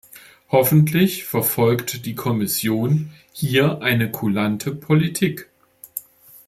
Hoffentlich 0.49 1.25
verfolgt 1.25 2.07
die 2.07 2.15
Kommission 2.15 3.11
hier 3.33 3.83
eine 3.83 4.09
kulante 4.09 4.71
Politik. 4.73 5.47